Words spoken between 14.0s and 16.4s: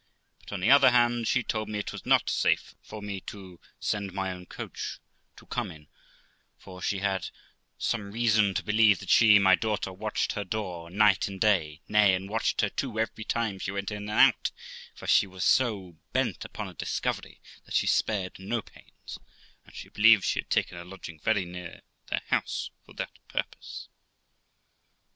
and out; for she was so beat 382 THE LIFE OF